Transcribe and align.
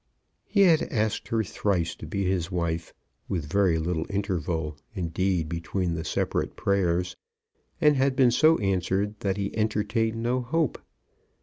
He 0.47 0.61
had 0.61 0.81
asked 0.81 1.27
her 1.27 1.43
thrice 1.43 1.93
to 1.97 2.07
be 2.07 2.23
his 2.25 2.49
wife, 2.51 2.91
with 3.29 3.45
very 3.45 3.77
little 3.77 4.07
interval, 4.09 4.75
indeed, 4.95 5.47
between 5.47 5.93
the 5.93 6.03
separate 6.03 6.55
prayers, 6.55 7.15
and 7.79 7.95
had 7.97 8.15
been 8.15 8.31
so 8.31 8.57
answered 8.57 9.19
that 9.19 9.37
he 9.37 9.55
entertained 9.55 10.15
no 10.23 10.41
hope. 10.41 10.81